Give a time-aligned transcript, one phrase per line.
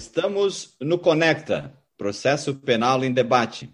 [0.00, 3.70] Estamos no Conecta, Processo Penal em Debate,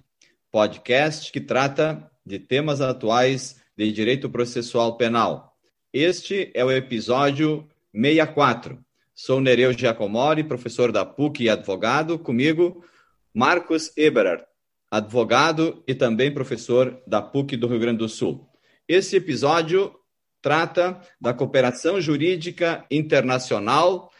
[0.50, 5.56] podcast que trata de temas atuais de direito processual penal.
[5.92, 8.76] Este é o episódio 64.
[9.14, 12.18] Sou Nereu Giacomori, professor da PUC e advogado.
[12.18, 12.84] Comigo,
[13.32, 14.44] Marcos Eberard,
[14.90, 18.50] advogado e também professor da PUC do Rio Grande do Sul.
[18.88, 19.94] Esse episódio
[20.42, 24.10] trata da cooperação jurídica internacional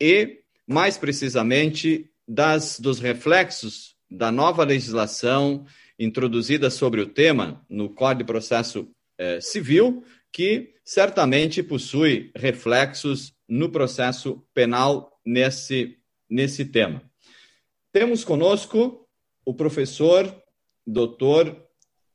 [0.00, 5.66] e, mais precisamente, das, dos reflexos da nova legislação
[5.98, 13.70] introduzida sobre o tema no Código de Processo eh, Civil, que certamente possui reflexos no
[13.70, 17.02] processo penal nesse, nesse tema.
[17.92, 19.06] Temos conosco
[19.44, 20.34] o professor
[20.86, 21.56] doutor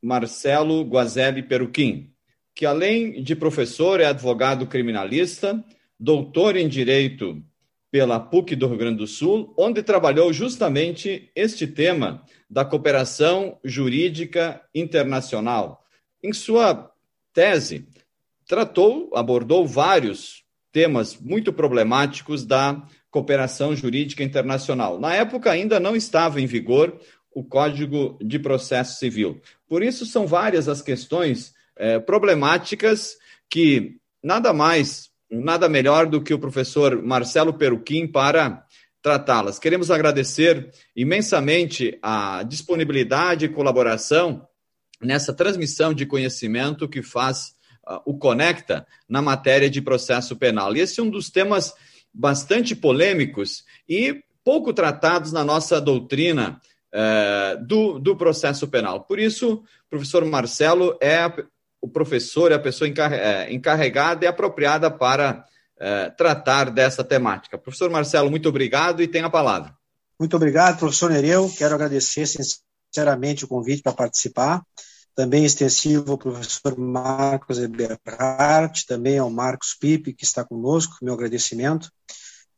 [0.02, 2.14] Marcelo Guazelli Peruquim,
[2.54, 5.64] que além de professor é advogado criminalista,
[5.98, 7.42] doutor em Direito
[7.92, 14.62] pela PUC do Rio Grande do Sul, onde trabalhou justamente este tema da cooperação jurídica
[14.74, 15.84] internacional.
[16.24, 16.92] Em sua
[17.34, 17.88] tese,
[18.48, 25.00] tratou, abordou vários temas muito problemáticos da cooperação jurídica internacional.
[25.00, 27.00] Na época ainda não estava em vigor
[27.34, 29.42] o Código de Processo Civil.
[29.68, 33.18] Por isso são várias as questões é, problemáticas
[33.50, 38.66] que nada mais, nada melhor do que o professor Marcelo Peruquim para
[39.02, 39.60] tratá-las.
[39.60, 44.48] Queremos agradecer imensamente a disponibilidade e colaboração
[45.02, 47.54] nessa transmissão de conhecimento que faz
[47.88, 50.76] uh, o Conecta na matéria de processo penal.
[50.76, 51.74] E esse é um dos temas
[52.14, 56.60] bastante polêmicos e pouco tratados na nossa doutrina
[56.94, 59.04] uh, do, do processo penal.
[59.06, 61.18] Por isso, professor Marcelo é
[61.82, 65.46] o professor, é a pessoa é, encarregada e apropriada para
[65.80, 67.58] é, tratar dessa temática.
[67.58, 69.74] Professor Marcelo, muito obrigado e tem a palavra.
[70.20, 71.50] Muito obrigado, professor Nereu.
[71.58, 74.62] Quero agradecer sinceramente o convite para participar.
[75.16, 81.90] Também extensivo ao professor Marcos Eberhardt, também ao Marcos Pipe, que está conosco, meu agradecimento.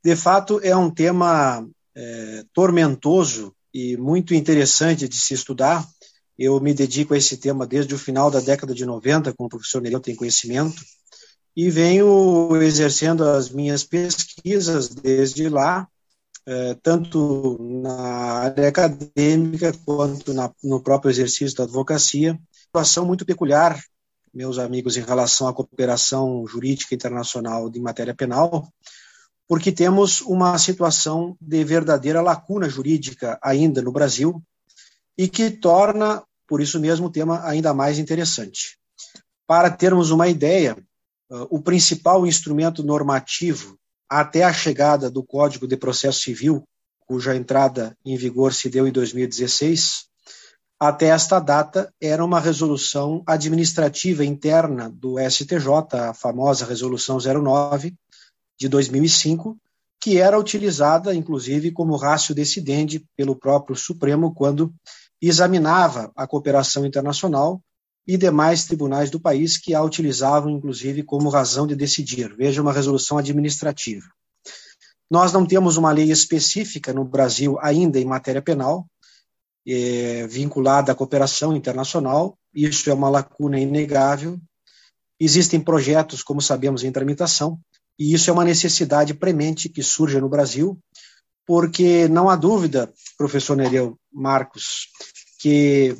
[0.04, 5.86] De fato, é um tema é, tormentoso e muito interessante de se estudar,
[6.42, 9.50] eu me dedico a esse tema desde o final da década de 90, como o
[9.50, 10.82] professor Nereu tem conhecimento,
[11.56, 15.88] e venho exercendo as minhas pesquisas desde lá,
[16.48, 17.94] eh, tanto na
[18.40, 22.40] área acadêmica quanto na, no próprio exercício da advocacia.
[22.52, 23.80] Situação muito peculiar,
[24.34, 28.68] meus amigos, em relação à cooperação jurídica internacional em matéria penal,
[29.48, 34.42] porque temos uma situação de verdadeira lacuna jurídica ainda no Brasil
[35.18, 38.78] e que torna por isso mesmo o tema ainda mais interessante.
[39.48, 40.76] Para termos uma ideia,
[41.30, 43.78] uh, o principal instrumento normativo
[44.10, 46.62] até a chegada do Código de Processo Civil,
[47.08, 50.08] cuja entrada em vigor se deu em 2016,
[50.78, 57.96] até esta data era uma resolução administrativa interna do STJ, a famosa Resolução 09
[58.60, 59.58] de 2005,
[60.02, 64.74] que era utilizada, inclusive, como rácio decidente pelo próprio Supremo quando
[65.22, 67.62] examinava a cooperação internacional
[68.08, 72.36] e demais tribunais do país que a utilizavam, inclusive, como razão de decidir.
[72.36, 74.06] Veja uma resolução administrativa.
[75.10, 78.88] Nós não temos uma lei específica no Brasil ainda em matéria penal,
[79.68, 84.40] é, vinculada à cooperação internacional, isso é uma lacuna inegável.
[85.20, 87.60] Existem projetos, como sabemos, em tramitação,
[88.00, 90.80] e isso é uma necessidade premente que surge no Brasil,
[91.52, 94.88] porque não há dúvida, professor Nereu Marcos,
[95.38, 95.98] que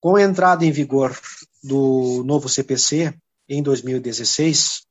[0.00, 1.14] com a entrada em vigor
[1.62, 3.14] do novo CPC
[3.46, 4.86] em 2016,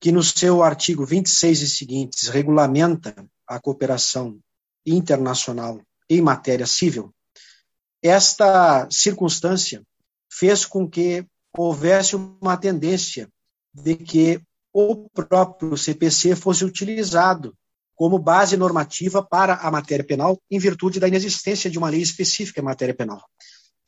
[0.00, 3.12] que no seu artigo 26 e seguintes regulamenta
[3.44, 4.38] a cooperação
[4.86, 7.12] internacional em matéria civil,
[8.00, 9.82] esta circunstância
[10.30, 11.26] fez com que
[11.56, 13.28] houvesse uma tendência
[13.74, 14.40] de que
[14.72, 17.52] o próprio CPC fosse utilizado
[17.98, 22.60] como base normativa para a matéria penal, em virtude da inexistência de uma lei específica
[22.60, 23.20] em matéria penal.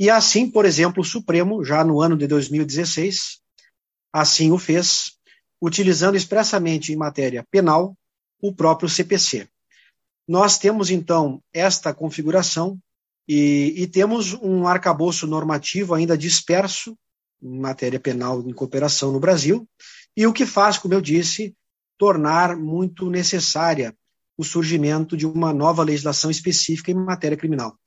[0.00, 3.38] E assim, por exemplo, o Supremo, já no ano de 2016,
[4.12, 5.12] assim o fez,
[5.62, 7.96] utilizando expressamente em matéria penal
[8.42, 9.48] o próprio CPC.
[10.26, 12.76] Nós temos, então, esta configuração
[13.28, 16.98] e, e temos um arcabouço normativo ainda disperso
[17.40, 19.68] em matéria penal em cooperação no Brasil,
[20.16, 21.54] e o que faz, como eu disse,
[21.96, 23.94] tornar muito necessária
[24.40, 27.78] o surgimento de uma nova legislação específica em matéria criminal.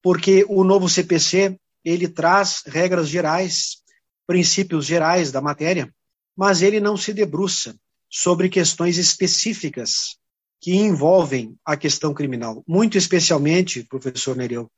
[0.00, 3.78] Porque o novo CPC, ele traz regras gerais,
[4.24, 5.92] princípios gerais da matéria,
[6.36, 7.74] mas ele não se debruça
[8.08, 10.16] sobre questões específicas
[10.60, 14.70] que envolvem a questão criminal, muito especialmente, professor Nereu,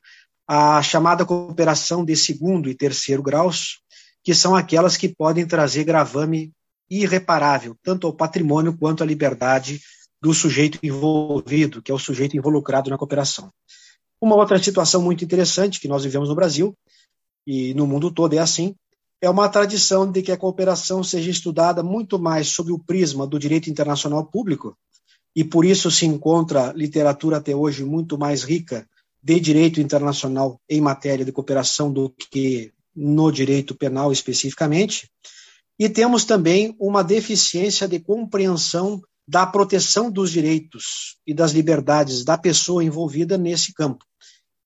[0.46, 3.80] a chamada cooperação de segundo e terceiro graus,
[4.24, 6.52] que são aquelas que podem trazer gravame
[6.88, 9.78] irreparável, tanto ao patrimônio quanto à liberdade
[10.20, 13.52] do sujeito envolvido, que é o sujeito involucrado na cooperação.
[14.20, 16.76] Uma outra situação muito interessante que nós vivemos no Brasil,
[17.46, 18.74] e no mundo todo é assim,
[19.20, 23.38] é uma tradição de que a cooperação seja estudada muito mais sob o prisma do
[23.38, 24.76] direito internacional público,
[25.34, 28.88] e por isso se encontra literatura até hoje muito mais rica
[29.22, 35.08] de direito internacional em matéria de cooperação do que no direito penal especificamente.
[35.78, 42.38] E temos também uma deficiência de compreensão da proteção dos direitos e das liberdades da
[42.38, 44.02] pessoa envolvida nesse campo.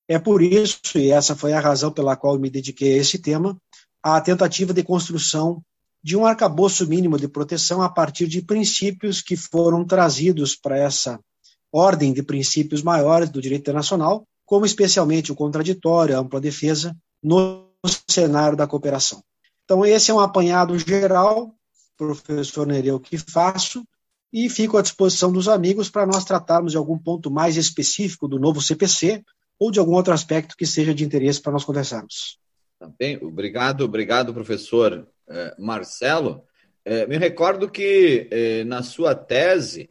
[0.07, 3.57] É por isso, e essa foi a razão pela qual me dediquei a esse tema,
[4.01, 5.61] a tentativa de construção
[6.01, 11.19] de um arcabouço mínimo de proteção a partir de princípios que foram trazidos para essa
[11.73, 17.69] ordem de princípios maiores do direito internacional, como especialmente o contraditório, a ampla defesa, no
[18.09, 19.23] cenário da cooperação.
[19.65, 21.53] Então, esse é um apanhado geral,
[21.97, 23.83] professor Nereu, que faço,
[24.33, 28.39] e fico à disposição dos amigos para nós tratarmos de algum ponto mais específico do
[28.39, 29.23] novo CPC
[29.59, 32.39] ou de algum outro aspecto que seja de interesse para nós conversarmos.
[32.79, 36.43] Também, tá obrigado, obrigado, professor eh, Marcelo.
[36.85, 39.91] Eh, me recordo que eh, na sua tese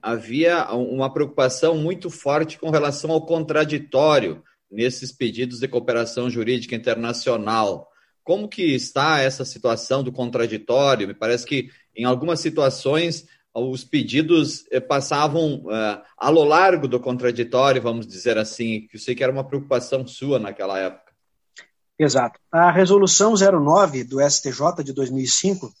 [0.00, 7.86] havia uma preocupação muito forte com relação ao contraditório nesses pedidos de cooperação jurídica internacional.
[8.24, 11.06] Como que está essa situação do contraditório?
[11.06, 13.26] Me parece que em algumas situações
[13.64, 19.14] os pedidos eh, passavam uh, ao largo do contraditório, vamos dizer assim, que eu sei
[19.14, 21.12] que era uma preocupação sua naquela época.
[21.98, 22.38] Exato.
[22.52, 25.72] A resolução 09 do STJ de 2005,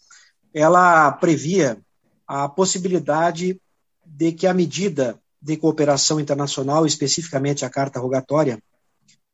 [0.54, 1.78] ela previa
[2.26, 3.60] a possibilidade
[4.04, 8.58] de que a medida de cooperação internacional, especificamente a carta rogatória,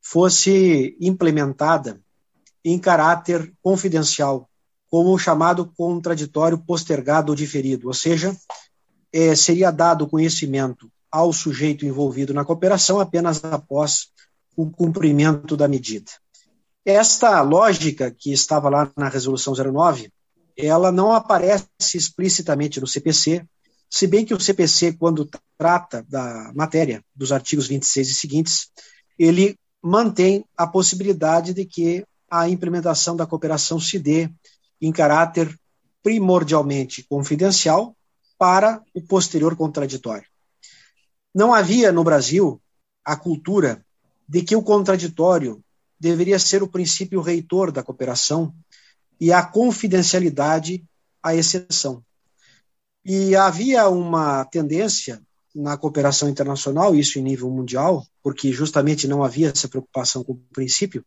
[0.01, 2.01] fosse implementada
[2.65, 4.49] em caráter confidencial
[4.93, 8.37] como o chamado contraditório postergado ou diferido, ou seja,
[9.11, 14.09] é, seria dado conhecimento ao sujeito envolvido na cooperação apenas após
[14.55, 16.13] o cumprimento da medida.
[16.85, 20.13] Esta lógica que estava lá na Resolução 09,
[20.59, 23.47] ela não aparece explicitamente no CPC,
[23.89, 28.69] se bem que o CPC, quando trata da matéria dos artigos 26 e seguintes,
[29.19, 34.31] ele mantém a possibilidade de que a implementação da cooperação se dê
[34.83, 35.59] em caráter
[36.03, 37.97] primordialmente confidencial
[38.37, 40.27] para o posterior contraditório.
[41.33, 42.61] Não havia no Brasil
[43.05, 43.85] a cultura
[44.29, 45.63] de que o contraditório
[45.99, 48.53] deveria ser o princípio reitor da cooperação
[49.21, 50.85] e a confidencialidade
[51.23, 52.05] a exceção.
[53.05, 55.23] E havia uma tendência
[55.55, 60.43] na cooperação internacional, isso em nível mundial, porque justamente não havia essa preocupação com o
[60.53, 61.05] princípio,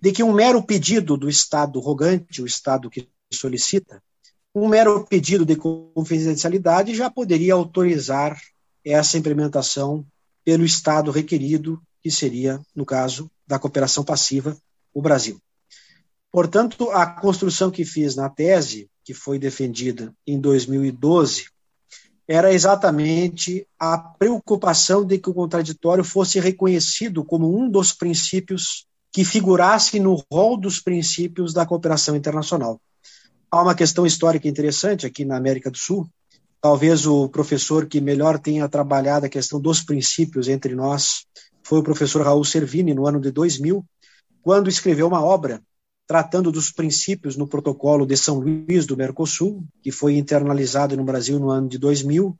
[0.00, 4.02] de que um mero pedido do Estado rogante, o Estado que solicita,
[4.54, 8.40] um mero pedido de confidencialidade já poderia autorizar
[8.84, 10.06] essa implementação
[10.44, 14.56] pelo Estado requerido, que seria, no caso da cooperação passiva,
[14.92, 15.40] o Brasil.
[16.30, 21.46] Portanto, a construção que fiz na tese, que foi defendida em 2012,
[22.26, 29.24] era exatamente a preocupação de que o contraditório fosse reconhecido como um dos princípios que
[29.24, 32.80] figurasse no rol dos princípios da cooperação internacional.
[33.54, 36.08] Há uma questão histórica interessante aqui na América do Sul.
[36.60, 41.24] Talvez o professor que melhor tenha trabalhado a questão dos princípios entre nós
[41.62, 43.86] foi o professor Raul Servini, no ano de 2000,
[44.42, 45.62] quando escreveu uma obra
[46.04, 51.38] tratando dos princípios no protocolo de São Luís do Mercosul, que foi internalizado no Brasil
[51.38, 52.36] no ano de 2000.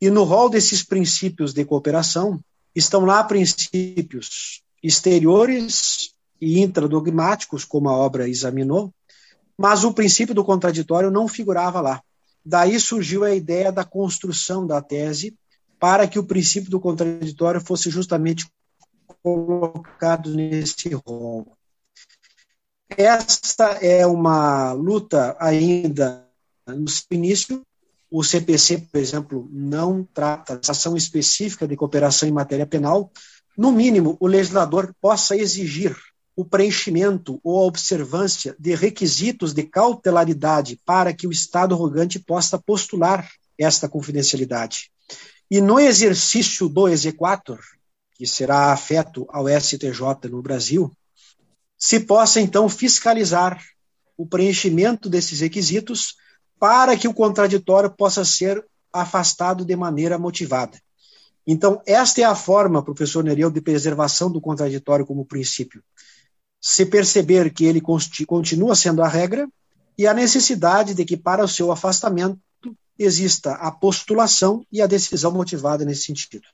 [0.00, 2.38] E no rol desses princípios de cooperação
[2.72, 8.94] estão lá princípios exteriores e intradogmáticos, como a obra examinou,
[9.58, 12.00] mas o princípio do contraditório não figurava lá.
[12.44, 15.36] Daí surgiu a ideia da construção da tese
[15.80, 18.46] para que o princípio do contraditório fosse justamente
[19.22, 21.52] colocado nesse rol.
[22.88, 26.26] Esta é uma luta ainda
[26.66, 27.62] no início.
[28.10, 33.12] O CPC, por exemplo, não trata de ação específica de cooperação em matéria penal.
[33.56, 35.94] No mínimo, o legislador possa exigir
[36.38, 42.56] o preenchimento ou a observância de requisitos de cautelaridade para que o Estado rogante possa
[42.56, 43.28] postular
[43.58, 44.88] esta confidencialidade.
[45.50, 47.58] E no exercício do exequatur,
[48.14, 50.92] que será afeto ao STJ no Brasil,
[51.76, 53.60] se possa então fiscalizar
[54.16, 56.14] o preenchimento desses requisitos
[56.56, 60.80] para que o contraditório possa ser afastado de maneira motivada.
[61.44, 65.82] Então, esta é a forma, professor Nereu, de preservação do contraditório como princípio.
[66.60, 67.80] Se perceber que ele
[68.26, 69.48] continua sendo a regra
[69.96, 72.38] e a necessidade de que, para o seu afastamento,
[72.98, 76.46] exista a postulação e a decisão motivada nesse sentido.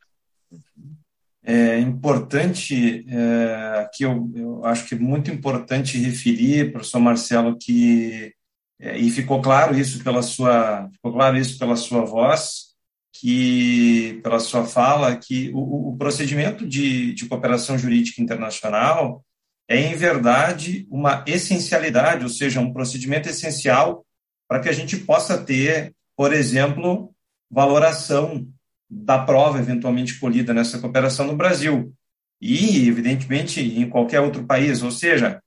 [1.42, 8.32] É importante, é, que eu, eu, acho que é muito importante referir, professor Marcelo, que,
[8.80, 12.74] é, e ficou claro isso pela sua, ficou claro isso pela sua voz,
[13.12, 19.22] que, pela sua fala, que o, o procedimento de, de cooperação jurídica internacional
[19.68, 24.04] é, em verdade, uma essencialidade, ou seja, um procedimento essencial
[24.48, 27.14] para que a gente possa ter, por exemplo,
[27.50, 28.46] valoração
[28.90, 31.92] da prova eventualmente colhida nessa cooperação no Brasil
[32.40, 34.82] e, evidentemente, em qualquer outro país.
[34.82, 35.42] Ou seja,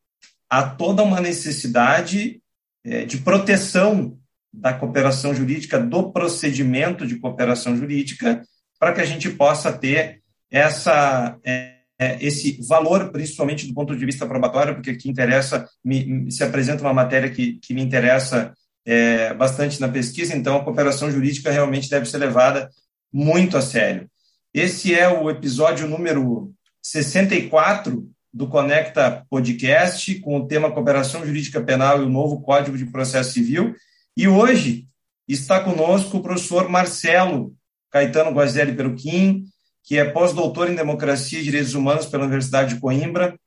[0.50, 2.41] há toda uma necessidade
[2.83, 4.17] é, de proteção
[4.51, 8.41] da cooperação jurídica, do procedimento de cooperação jurídica,
[8.79, 14.25] para que a gente possa ter essa, é, esse valor, principalmente do ponto de vista
[14.25, 18.53] probatório, porque aqui interessa, me, se apresenta uma matéria que, que me interessa
[18.85, 22.69] é, bastante na pesquisa, então a cooperação jurídica realmente deve ser levada
[23.11, 24.09] muito a sério.
[24.53, 32.01] Esse é o episódio número 64 do Conecta Podcast, com o tema Cooperação Jurídica Penal
[32.01, 33.75] e o novo Código de Processo Civil.
[34.15, 34.87] E hoje
[35.27, 37.53] está conosco o professor Marcelo
[37.91, 39.43] Caetano Guazelli Peruquim,
[39.88, 43.39] que é pós-doutor em Democracia e Direitos Humanos pela Universidade de Coimbra,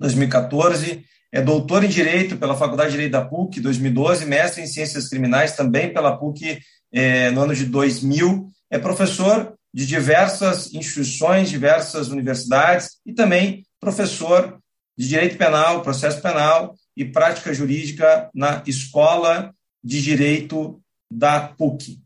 [0.00, 5.08] 2014, é doutor em Direito pela Faculdade de Direito da PUC, 2012, mestre em Ciências
[5.08, 6.58] Criminais também pela PUC
[6.92, 14.58] é, no ano de 2000, é professor de diversas instituições, diversas universidades e também professor
[14.98, 22.00] de Direito Penal, Processo Penal e Prática Jurídica na Escola de Direito da PUC.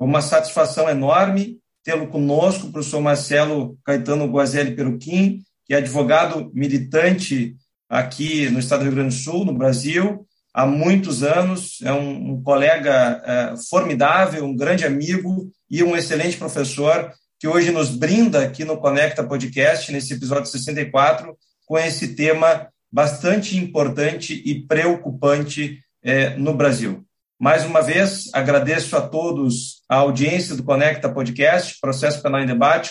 [0.00, 7.56] Uma satisfação enorme tê-lo conosco, o professor Marcelo Caetano Guazelli Peruquim, que é advogado militante
[7.88, 12.32] aqui no estado do Rio Grande do Sul, no Brasil, há muitos anos, é um,
[12.32, 18.42] um colega é, formidável, um grande amigo e um excelente professor que hoje nos brinda
[18.42, 26.36] aqui no Conecta Podcast, nesse episódio 64, com esse tema bastante importante e preocupante é,
[26.36, 27.02] no Brasil.
[27.40, 32.90] Mais uma vez, agradeço a todos a audiência do Conecta Podcast, Processo Penal em Debate,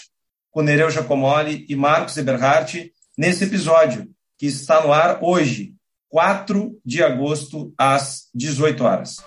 [0.50, 5.74] com Nereu Giacomoli e Marcos Eberhardt, nesse episódio, que está no ar hoje,
[6.08, 9.18] 4 de agosto, às 18 horas.